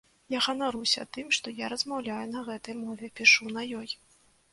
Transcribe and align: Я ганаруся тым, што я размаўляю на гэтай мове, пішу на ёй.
Я 0.33 0.39
ганаруся 0.45 1.03
тым, 1.17 1.27
што 1.37 1.53
я 1.59 1.67
размаўляю 1.73 2.23
на 2.31 2.41
гэтай 2.47 2.75
мове, 2.81 3.11
пішу 3.21 3.53
на 3.59 3.67
ёй. 3.81 3.89